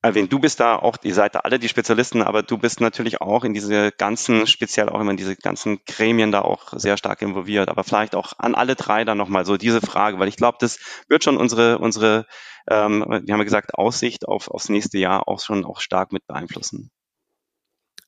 [0.01, 3.21] Erwähnt, du bist da auch, ihr seid da alle die Spezialisten, aber du bist natürlich
[3.21, 7.21] auch in diese ganzen, speziell auch immer in diese ganzen Gremien da auch sehr stark
[7.21, 7.69] involviert.
[7.69, 10.79] Aber vielleicht auch an alle drei dann nochmal so diese Frage, weil ich glaube, das
[11.09, 12.27] wird schon unsere, unsere,
[12.71, 16.25] ähm, wir haben ja gesagt, Aussicht auf, aufs nächste Jahr auch schon auch stark mit
[16.29, 16.93] beeinflussen.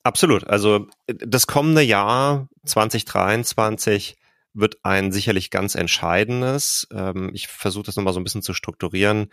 [0.03, 0.47] Absolut.
[0.47, 4.15] Also das kommende Jahr 2023
[4.53, 6.87] wird ein sicherlich ganz entscheidendes.
[6.93, 9.29] Ähm, ich versuche das nochmal so ein bisschen zu strukturieren.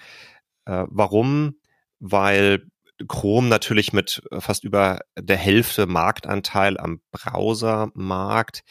[0.64, 1.54] Äh, warum?
[2.00, 2.66] Weil
[3.06, 8.62] Chrome natürlich mit fast über der Hälfte Marktanteil am Browsermarkt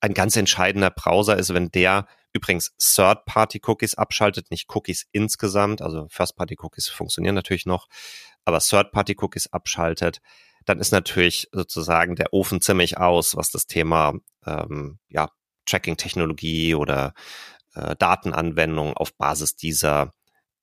[0.00, 6.88] ein ganz entscheidender Browser ist, wenn der übrigens Third-Party-Cookies abschaltet, nicht Cookies insgesamt, also First-Party-Cookies
[6.88, 7.88] funktionieren natürlich noch,
[8.44, 10.20] aber Third-Party-Cookies abschaltet,
[10.64, 14.14] dann ist natürlich sozusagen der Ofen ziemlich aus, was das Thema
[14.46, 15.30] ähm, ja,
[15.66, 17.14] Tracking-Technologie oder
[17.74, 20.12] äh, Datenanwendung auf Basis dieser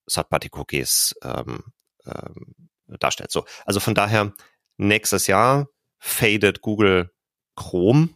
[0.08, 1.63] Third-Party-Cookies ähm,
[2.05, 2.55] ähm,
[2.87, 3.31] darstellt.
[3.31, 4.33] So, also von daher
[4.77, 5.67] nächstes Jahr
[5.99, 7.11] fadet Google
[7.55, 8.09] Chrome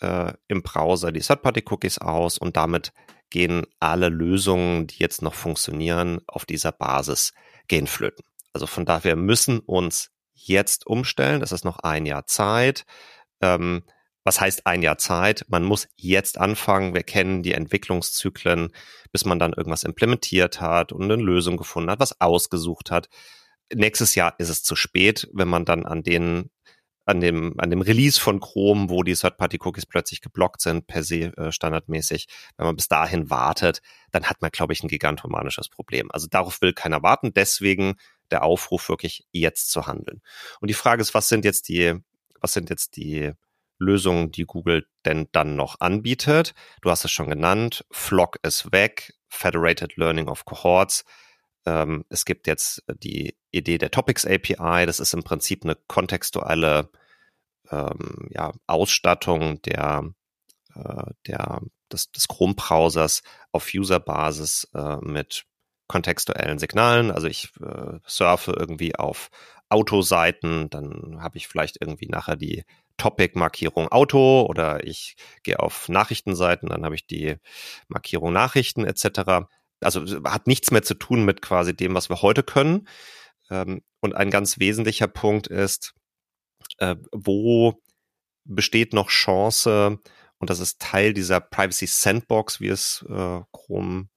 [0.00, 2.92] äh, im Browser die Third-Party-Cookies aus und damit
[3.30, 7.32] gehen alle Lösungen, die jetzt noch funktionieren, auf dieser Basis
[7.66, 8.24] gehen flöten.
[8.52, 11.40] Also von daher, wir müssen uns jetzt umstellen.
[11.40, 12.84] Das ist noch ein Jahr Zeit.
[13.40, 13.82] Ähm,
[14.28, 15.46] was heißt ein Jahr Zeit?
[15.48, 16.92] Man muss jetzt anfangen.
[16.92, 18.74] Wir kennen die Entwicklungszyklen,
[19.10, 23.08] bis man dann irgendwas implementiert hat und eine Lösung gefunden hat, was ausgesucht hat.
[23.74, 26.50] Nächstes Jahr ist es zu spät, wenn man dann an den
[27.06, 31.32] an dem, an dem Release von Chrome, wo die Third-Party-Cookies plötzlich geblockt sind, per se
[31.38, 36.10] äh, standardmäßig, wenn man bis dahin wartet, dann hat man, glaube ich, ein gigantomanisches Problem.
[36.10, 37.94] Also darauf will keiner warten, deswegen
[38.30, 40.20] der Aufruf wirklich jetzt zu handeln.
[40.60, 41.94] Und die Frage ist, was sind jetzt die,
[42.42, 43.32] was sind jetzt die
[43.78, 46.54] Lösungen, die Google denn dann noch anbietet?
[46.82, 51.04] Du hast es schon genannt, Flock ist weg, Federated Learning of Cohorts,
[51.68, 54.86] ähm, es gibt jetzt die Idee der Topics API.
[54.86, 56.88] Das ist im Prinzip eine kontextuelle
[57.70, 60.04] ähm, ja, Ausstattung der,
[60.74, 61.60] äh, der,
[61.92, 65.44] des, des Chrome-Browsers auf User-Basis äh, mit
[65.88, 67.10] kontextuellen Signalen.
[67.10, 69.30] Also ich äh, surfe irgendwie auf
[69.68, 72.64] Autoseiten, dann habe ich vielleicht irgendwie nachher die
[72.98, 77.36] Topic-Markierung Auto oder ich gehe auf Nachrichtenseiten, dann habe ich die
[77.88, 79.46] Markierung Nachrichten etc
[79.80, 82.88] also hat nichts mehr zu tun mit quasi dem, was wir heute können.
[83.50, 85.94] Ähm, und ein ganz wesentlicher Punkt ist,
[86.78, 87.80] äh, wo
[88.44, 89.98] besteht noch Chance,
[90.38, 94.08] und das ist Teil dieser Privacy Sandbox, wie es äh, Chrome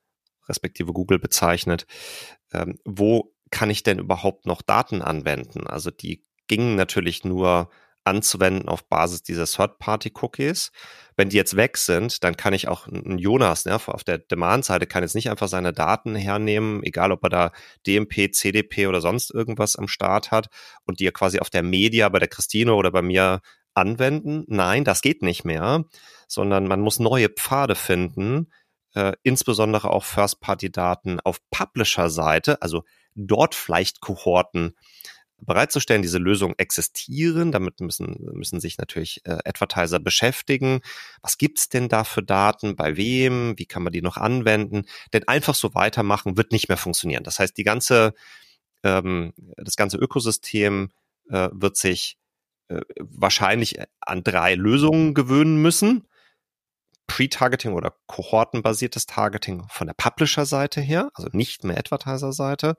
[0.48, 1.86] respektive Google bezeichnet,
[2.54, 5.68] ähm, wo kann ich denn überhaupt noch Daten anwenden?
[5.68, 7.70] Also die gingen natürlich nur
[8.04, 10.72] anzuwenden auf Basis dieser Third-Party-Cookies.
[11.16, 14.88] Wenn die jetzt weg sind, dann kann ich auch ein Jonas ne, auf der Demand-Seite
[14.88, 17.52] kann jetzt nicht einfach seine Daten hernehmen, egal ob er da
[17.86, 20.48] DMP, CDP oder sonst irgendwas am Start hat
[20.86, 23.42] und die quasi auf der Media bei der Christine oder bei mir
[23.74, 24.46] anwenden.
[24.48, 25.86] Nein, das geht nicht mehr,
[26.28, 28.52] sondern man muss neue Pfade finden,
[28.96, 32.84] äh, insbesondere auch First-Party-Daten auf Publisher-Seite, also
[33.16, 34.76] dort vielleicht Kohorten
[35.42, 36.02] bereitzustellen.
[36.02, 40.82] Diese Lösungen existieren, damit müssen, müssen sich natürlich äh, Advertiser beschäftigen.
[41.22, 42.76] Was gibt's denn da für Daten?
[42.76, 43.58] Bei wem?
[43.58, 44.84] Wie kann man die noch anwenden?
[45.14, 47.24] Denn einfach so weitermachen wird nicht mehr funktionieren.
[47.24, 48.14] Das heißt, die ganze,
[48.84, 50.92] ähm, das ganze Ökosystem
[51.30, 52.18] äh, wird sich
[52.70, 56.08] äh, wahrscheinlich an drei Lösungen gewöhnen müssen.
[57.08, 62.78] Pre-Targeting oder kohortenbasiertes Targeting von der Publisher-Seite her, also nicht mehr Advertiser-Seite.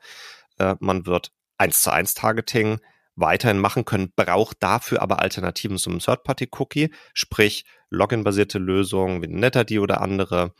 [0.58, 2.80] Äh, man wird 1 zu 1 Targeting
[3.14, 10.00] weiterhin machen können, braucht dafür aber Alternativen zum Third-Party-Cookie, sprich Login-basierte Lösungen wie NetID oder
[10.00, 10.54] andere.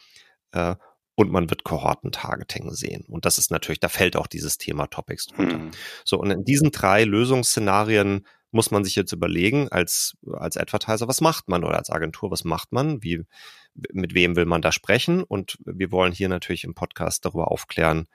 [0.52, 0.76] Äh,
[1.14, 3.04] und man wird Kohorten-Targeting sehen.
[3.08, 5.58] Und das ist natürlich, da fällt auch dieses Thema Topics drunter.
[5.58, 5.70] Mhm.
[6.04, 11.20] So, und in diesen drei Lösungsszenarien muss man sich jetzt überlegen, als, als Advertiser, was
[11.20, 13.02] macht man oder als Agentur, was macht man?
[13.02, 13.24] Wie,
[13.92, 15.22] mit wem will man da sprechen?
[15.22, 18.06] Und wir wollen hier natürlich im Podcast darüber aufklären,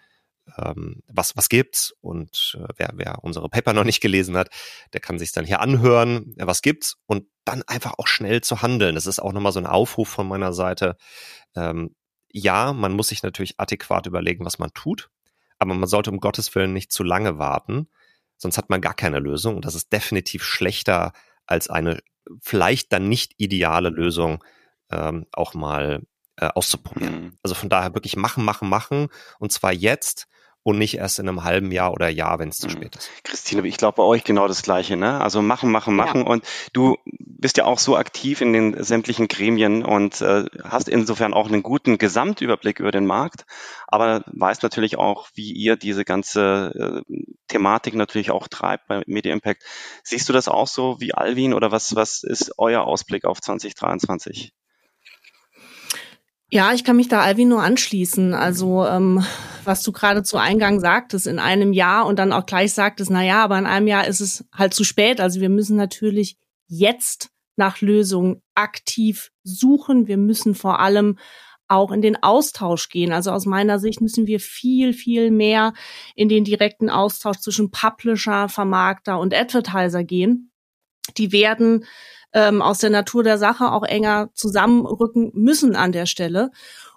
[0.58, 4.50] ähm, was, was gibt's und äh, wer, wer unsere Paper noch nicht gelesen hat,
[4.94, 8.62] der kann sich dann hier anhören, äh, was gibt's und dann einfach auch schnell zu
[8.62, 8.96] handeln.
[8.96, 10.98] Das ist auch nochmal so ein Aufruf von meiner Seite.
[11.56, 11.96] Ähm,
[12.32, 15.10] ja, man muss sich natürlich adäquat überlegen, was man tut,
[15.60, 17.88] aber man sollte um Gottes Willen nicht zu lange warten,
[18.38, 21.14] sonst hat man gar keine Lösung und das ist definitiv schlechter
[21.46, 22.02] als eine
[22.42, 24.44] vielleicht dann nicht ideale Lösung
[24.92, 26.04] ähm, auch mal
[26.36, 27.22] äh, auszuprobieren.
[27.22, 27.38] Mhm.
[27.42, 29.08] Also von daher wirklich machen, machen, machen
[29.40, 30.28] und zwar jetzt
[30.68, 32.72] und nicht erst in einem halben Jahr oder Jahr, wenn es zu mhm.
[32.72, 33.10] spät ist.
[33.24, 35.22] Christine, ich glaube bei euch genau das Gleiche, ne?
[35.22, 36.24] Also machen, machen, machen.
[36.24, 36.28] Ja.
[36.28, 41.34] Und du bist ja auch so aktiv in den sämtlichen Gremien und äh, hast insofern
[41.34, 43.46] auch einen guten Gesamtüberblick über den Markt,
[43.88, 47.14] aber weißt natürlich auch, wie ihr diese ganze äh,
[47.48, 49.64] Thematik natürlich auch treibt bei Media Impact.
[50.04, 54.52] Siehst du das auch so wie Alvin oder was, was ist euer Ausblick auf 2023?
[56.50, 58.34] Ja, ich kann mich da Alvin nur anschließen.
[58.34, 59.24] Also ähm,
[59.66, 63.24] was du gerade zu Eingang sagtest, in einem Jahr und dann auch gleich sagtest, na
[63.24, 65.20] ja, aber in einem Jahr ist es halt zu spät.
[65.20, 70.08] Also wir müssen natürlich jetzt nach Lösungen aktiv suchen.
[70.08, 71.18] Wir müssen vor allem
[71.68, 73.12] auch in den Austausch gehen.
[73.12, 75.74] Also aus meiner Sicht müssen wir viel, viel mehr
[76.16, 80.52] in den direkten Austausch zwischen Publisher, Vermarkter und Advertiser gehen.
[81.18, 81.86] Die werden
[82.34, 86.52] ähm, aus der Natur der Sache auch enger zusammenrücken müssen an der Stelle.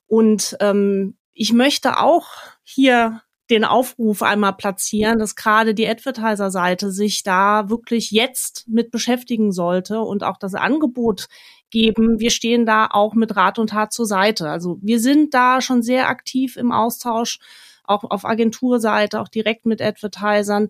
[0.07, 2.27] Und ähm, ich möchte auch
[2.63, 9.53] hier den Aufruf einmal platzieren, dass gerade die Advertiser-Seite sich da wirklich jetzt mit beschäftigen
[9.53, 11.27] sollte und auch das Angebot
[11.71, 12.21] geben.
[12.21, 14.49] Wir stehen da auch mit Rat und Tat zur Seite.
[14.49, 17.39] Also wir sind da schon sehr aktiv im Austausch,
[17.85, 20.69] auch auf Agenturseite, auch direkt mit Advertisern.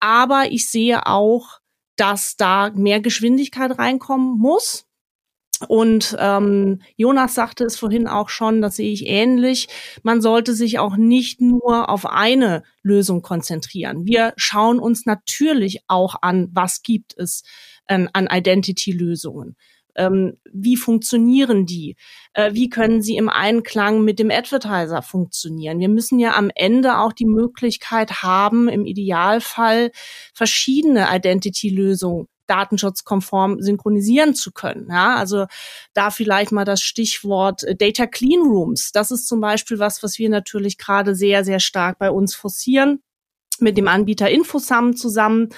[0.00, 1.60] Aber ich sehe auch,
[1.96, 4.86] dass da mehr Geschwindigkeit reinkommen muss.
[5.68, 9.68] Und ähm, Jonas sagte es vorhin auch schon, das sehe ich ähnlich.
[10.02, 14.04] Man sollte sich auch nicht nur auf eine Lösung konzentrieren.
[14.04, 17.42] Wir schauen uns natürlich auch an, was gibt es
[17.88, 19.56] ähm, an Identity-Lösungen.
[19.96, 21.96] Ähm, wie funktionieren die?
[22.34, 25.80] Äh, wie können sie im Einklang mit dem Advertiser funktionieren?
[25.80, 29.90] Wir müssen ja am Ende auch die Möglichkeit haben, im Idealfall
[30.34, 34.88] verschiedene Identity-Lösungen datenschutzkonform synchronisieren zu können.
[34.88, 35.46] Ja, also
[35.94, 38.92] da vielleicht mal das Stichwort äh, Data Clean Rooms.
[38.92, 43.02] Das ist zum Beispiel was, was wir natürlich gerade sehr, sehr stark bei uns forcieren
[43.58, 45.48] mit dem Anbieter Infosum zusammen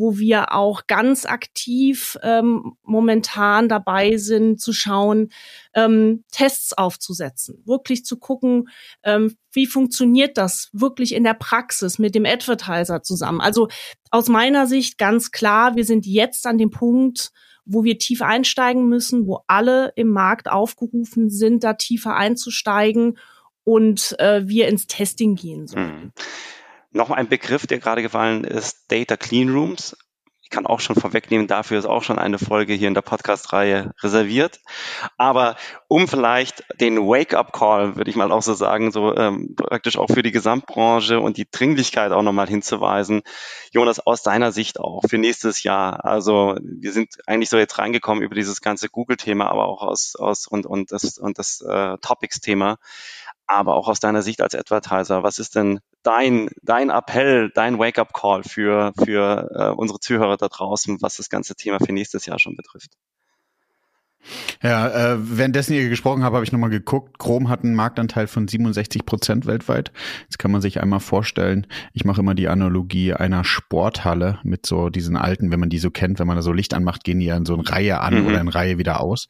[0.00, 5.30] wo wir auch ganz aktiv ähm, momentan dabei sind, zu schauen,
[5.74, 8.70] ähm, Tests aufzusetzen, wirklich zu gucken,
[9.02, 13.42] ähm, wie funktioniert das wirklich in der Praxis mit dem Advertiser zusammen.
[13.42, 13.68] Also
[14.10, 17.30] aus meiner Sicht ganz klar, wir sind jetzt an dem Punkt,
[17.66, 23.18] wo wir tief einsteigen müssen, wo alle im Markt aufgerufen sind, da tiefer einzusteigen
[23.64, 26.04] und äh, wir ins Testing gehen sollen.
[26.04, 26.12] Mhm.
[26.92, 29.96] Noch ein Begriff, der gerade gefallen ist, Data Clean Rooms.
[30.42, 33.92] Ich kann auch schon vorwegnehmen, dafür ist auch schon eine Folge hier in der Podcast-Reihe
[34.02, 34.58] reserviert.
[35.16, 35.54] Aber
[35.86, 40.24] um vielleicht den Wake-up-Call, würde ich mal auch so sagen, so ähm, praktisch auch für
[40.24, 43.22] die Gesamtbranche und die Dringlichkeit auch nochmal hinzuweisen.
[43.70, 46.04] Jonas, aus deiner Sicht auch für nächstes Jahr.
[46.04, 50.48] Also wir sind eigentlich so jetzt reingekommen über dieses ganze Google-Thema, aber auch aus, aus
[50.48, 52.78] und, und das, und das äh, Topics-Thema
[53.50, 58.44] aber auch aus deiner Sicht als Advertiser, was ist denn dein, dein Appell, dein Wake-up-Call
[58.44, 62.56] für, für äh, unsere Zuhörer da draußen, was das ganze Thema für nächstes Jahr schon
[62.56, 62.92] betrifft?
[64.62, 67.18] Ja, äh, währenddessen ihr gesprochen habt, habe ich nochmal geguckt.
[67.18, 69.92] Chrome hat einen Marktanteil von 67 Prozent weltweit.
[70.22, 74.90] Jetzt kann man sich einmal vorstellen, ich mache immer die Analogie einer Sporthalle mit so
[74.90, 77.26] diesen alten, wenn man die so kennt, wenn man da so Licht anmacht, gehen die
[77.26, 78.26] ja in so eine Reihe an mhm.
[78.26, 79.28] oder in Reihe wieder aus.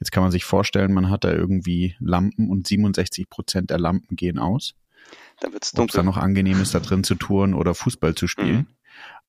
[0.00, 4.16] Jetzt kann man sich vorstellen, man hat da irgendwie Lampen und 67 Prozent der Lampen
[4.16, 4.74] gehen aus.
[5.40, 5.84] Da wird's dunkel.
[5.84, 8.56] Ob es da noch angenehm ist, da drin zu touren oder Fußball zu spielen.
[8.56, 8.66] Mhm.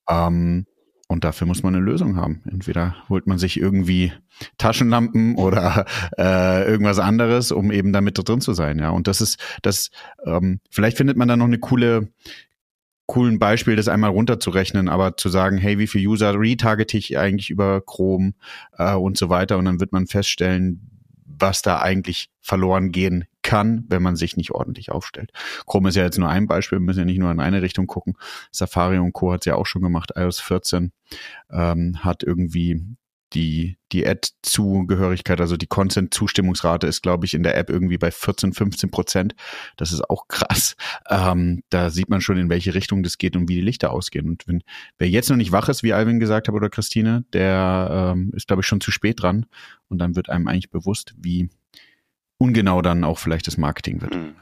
[0.09, 0.65] Ähm,
[1.07, 2.41] und dafür muss man eine Lösung haben.
[2.49, 4.11] Entweder holt man sich irgendwie
[4.57, 5.85] Taschenlampen oder
[6.17, 8.79] äh, irgendwas anderes, um eben damit drin zu sein.
[8.79, 9.89] Ja, und das ist das.
[10.25, 12.09] Ähm, vielleicht findet man da noch eine coole
[13.07, 17.51] coolen Beispiel, das einmal runterzurechnen, aber zu sagen, hey, wie viel User retargete ich eigentlich
[17.51, 18.33] über Chrome
[18.79, 20.89] äh, und so weiter, und dann wird man feststellen,
[21.23, 25.31] was da eigentlich verloren gehen kann, wenn man sich nicht ordentlich aufstellt.
[25.67, 27.85] Chrome ist ja jetzt nur ein Beispiel, wir müssen ja nicht nur in eine Richtung
[27.85, 28.17] gucken.
[28.51, 29.31] Safari und Co.
[29.31, 30.11] hat es ja auch schon gemacht.
[30.15, 30.91] iOS 14
[31.51, 32.97] ähm, hat irgendwie
[33.33, 38.53] die, die Ad-Zugehörigkeit, also die Consent-Zustimmungsrate ist, glaube ich, in der App irgendwie bei 14,
[38.53, 39.35] 15 Prozent.
[39.77, 40.75] Das ist auch krass.
[41.09, 44.27] Ähm, da sieht man schon, in welche Richtung das geht und wie die Lichter ausgehen.
[44.27, 44.63] Und wenn
[44.97, 48.47] wer jetzt noch nicht wach ist, wie Alvin gesagt hat oder Christine, der ähm, ist,
[48.47, 49.45] glaube ich, schon zu spät dran.
[49.87, 51.49] Und dann wird einem eigentlich bewusst, wie
[52.37, 54.15] ungenau dann auch vielleicht das Marketing wird.
[54.15, 54.35] Mhm.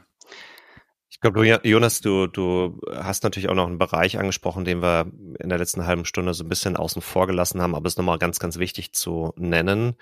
[1.08, 5.48] Ich glaube, Jonas, du, du hast natürlich auch noch einen Bereich angesprochen, den wir in
[5.48, 8.18] der letzten halben Stunde so ein bisschen außen vor gelassen haben, aber es ist nochmal
[8.18, 9.94] ganz, ganz wichtig zu nennen.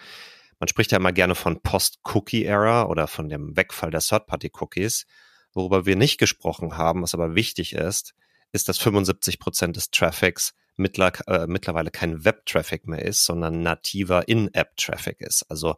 [0.59, 5.07] Man spricht ja immer gerne von Post-Cookie-Era oder von dem Wegfall der Third-Party-Cookies.
[5.53, 8.15] Worüber wir nicht gesprochen haben, was aber wichtig ist,
[8.53, 14.29] ist, dass 75 Prozent des Traffics mittler, äh, mittlerweile kein Web-Traffic mehr ist, sondern nativer
[14.29, 15.45] In-App-Traffic ist.
[15.49, 15.77] Also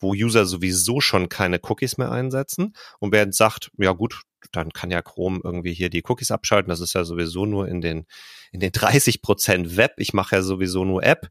[0.00, 4.70] wo User sowieso schon keine Cookies mehr einsetzen und wer jetzt sagt, ja gut, dann
[4.70, 6.70] kann ja Chrome irgendwie hier die Cookies abschalten.
[6.70, 8.06] Das ist ja sowieso nur in den,
[8.52, 9.94] in den 30 Prozent Web.
[9.98, 11.28] Ich mache ja sowieso nur App.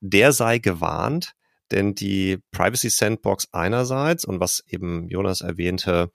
[0.00, 1.32] Der sei gewarnt,
[1.70, 6.12] denn die Privacy Sandbox einerseits und was eben Jonas erwähnte,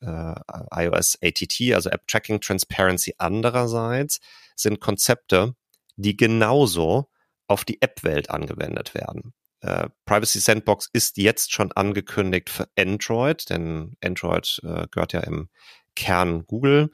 [0.00, 0.34] äh,
[0.74, 4.20] iOS ATT, also App Tracking Transparency andererseits,
[4.56, 5.54] sind Konzepte,
[6.00, 7.10] die genauso
[7.46, 9.34] auf die App-Welt angewendet werden.
[9.60, 15.48] Äh, Privacy Sandbox ist jetzt schon angekündigt für Android, denn Android äh, gehört ja im
[15.96, 16.90] Kern Google,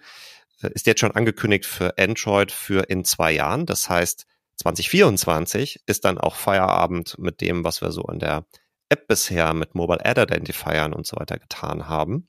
[0.62, 3.66] äh, ist jetzt schon angekündigt für Android für in zwei Jahren.
[3.66, 8.46] Das heißt, 2024 ist dann auch Feierabend mit dem, was wir so in der
[8.88, 12.28] App bisher mit Mobile Ad Identifiern und so weiter getan haben.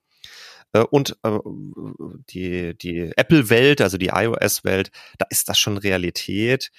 [0.74, 1.40] Äh, und äh,
[2.30, 6.72] die, die Apple-Welt, also die iOS-Welt, da ist das schon Realität.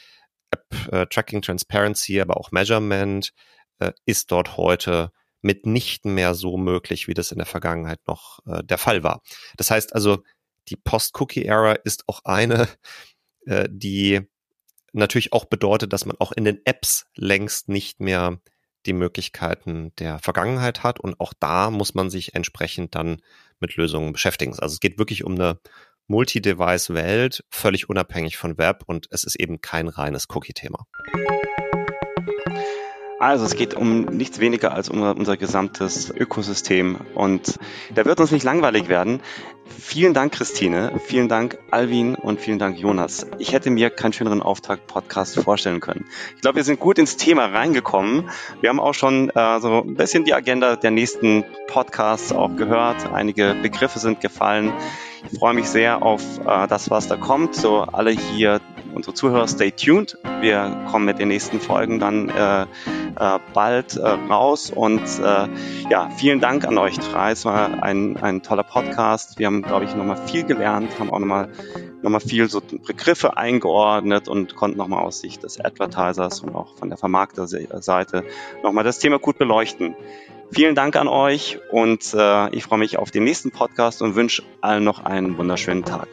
[0.51, 3.33] App äh, Tracking Transparency, aber auch Measurement
[3.79, 8.63] äh, ist dort heute mitnichten mehr so möglich, wie das in der Vergangenheit noch äh,
[8.65, 9.23] der Fall war.
[9.57, 10.23] Das heißt also,
[10.69, 12.69] die Post-Cookie-Era ist auch eine,
[13.47, 14.23] äh, die
[14.93, 18.41] natürlich auch bedeutet, dass man auch in den Apps längst nicht mehr
[18.89, 23.23] die Möglichkeiten der Vergangenheit hat und auch da muss man sich entsprechend dann
[23.61, 24.53] mit Lösungen beschäftigen.
[24.59, 25.61] Also es geht wirklich um eine
[26.09, 30.87] Multi-Device-Welt, völlig unabhängig von Web und es ist eben kein reines Cookie-Thema.
[33.21, 37.59] Also es geht um nichts weniger als um unser gesamtes Ökosystem und
[37.93, 39.21] da wird uns nicht langweilig werden.
[39.77, 43.27] Vielen Dank, Christine, vielen Dank, Alvin und vielen Dank, Jonas.
[43.39, 46.05] Ich hätte mir keinen schöneren Auftakt-Podcast vorstellen können.
[46.37, 48.31] Ich glaube, wir sind gut ins Thema reingekommen.
[48.61, 53.13] Wir haben auch schon äh, so ein bisschen die Agenda der nächsten Podcasts auch gehört.
[53.13, 54.73] Einige Begriffe sind gefallen.
[55.31, 57.57] Ich freue mich sehr auf äh, das, was da kommt.
[57.57, 58.61] So alle hier
[58.99, 60.19] unsere Zuhörer, stay tuned.
[60.41, 64.71] Wir kommen mit den nächsten Folgen dann äh, äh, bald äh, raus.
[64.71, 65.49] Und äh,
[65.89, 67.31] ja, vielen Dank an euch drei.
[67.31, 69.39] Es war ein, ein toller Podcast.
[69.39, 71.49] Wir haben, glaube ich, nochmal viel gelernt, haben auch nochmal
[72.03, 76.77] noch mal viel so Begriffe eingeordnet und konnten nochmal aus Sicht des Advertisers und auch
[76.77, 78.25] von der Vermarkterseite
[78.63, 79.97] nochmal das Thema gut beleuchten.
[80.53, 84.45] Vielen Dank an euch und äh, ich freue mich auf den nächsten Podcast und wünsche
[84.61, 86.09] allen noch einen wunderschönen Tag.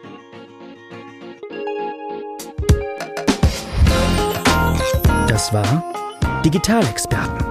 [5.36, 5.84] Das war
[6.46, 7.46] Digitalexperten,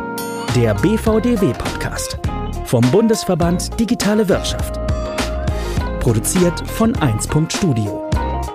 [0.56, 2.18] der BVDW-Podcast
[2.64, 4.80] vom Bundesverband Digitale Wirtschaft.
[6.00, 7.28] Produziert von 1.
[7.50, 8.08] Studio,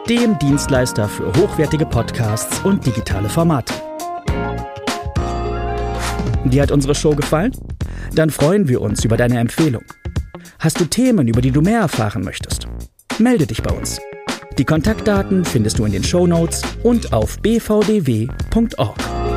[0.10, 3.76] dem Dienstleister für hochwertige Podcasts und digitale Formate.
[6.46, 7.52] Dir hat unsere Show gefallen?
[8.16, 9.84] Dann freuen wir uns über deine Empfehlung.
[10.58, 12.68] Hast du Themen, über die du mehr erfahren möchtest?
[13.20, 14.00] Melde dich bei uns.
[14.60, 19.29] Die Kontaktdaten findest du in den Show Notes und auf bvdw.org.